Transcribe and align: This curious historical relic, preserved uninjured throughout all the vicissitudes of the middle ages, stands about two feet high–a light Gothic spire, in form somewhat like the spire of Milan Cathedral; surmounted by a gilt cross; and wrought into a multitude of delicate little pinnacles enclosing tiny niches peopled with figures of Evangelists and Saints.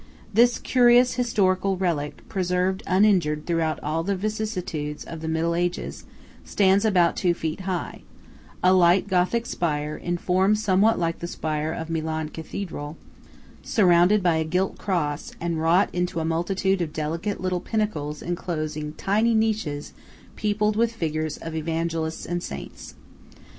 This 0.33 0.57
curious 0.57 1.13
historical 1.13 1.77
relic, 1.77 2.27
preserved 2.27 2.81
uninjured 2.87 3.45
throughout 3.45 3.79
all 3.83 4.01
the 4.01 4.15
vicissitudes 4.15 5.03
of 5.03 5.21
the 5.21 5.27
middle 5.27 5.53
ages, 5.53 6.05
stands 6.43 6.83
about 6.85 7.15
two 7.15 7.35
feet 7.35 7.59
high–a 7.59 8.73
light 8.73 9.07
Gothic 9.07 9.45
spire, 9.45 9.95
in 9.95 10.17
form 10.17 10.55
somewhat 10.55 10.97
like 10.97 11.19
the 11.19 11.27
spire 11.27 11.71
of 11.71 11.91
Milan 11.91 12.29
Cathedral; 12.29 12.97
surmounted 13.61 14.23
by 14.23 14.37
a 14.37 14.43
gilt 14.43 14.79
cross; 14.79 15.33
and 15.39 15.61
wrought 15.61 15.91
into 15.93 16.19
a 16.19 16.25
multitude 16.25 16.81
of 16.81 16.93
delicate 16.93 17.39
little 17.39 17.59
pinnacles 17.61 18.23
enclosing 18.23 18.93
tiny 18.93 19.35
niches 19.35 19.93
peopled 20.35 20.75
with 20.75 20.91
figures 20.95 21.37
of 21.37 21.53
Evangelists 21.53 22.25
and 22.25 22.41
Saints. 22.41 22.95